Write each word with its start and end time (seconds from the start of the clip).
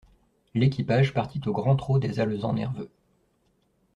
L'équipage 0.55 1.13
partit 1.13 1.39
au 1.45 1.51
grand 1.53 1.75
trot 1.75 1.99
des 1.99 2.19
alezans 2.19 2.53
nerveux. 2.53 2.89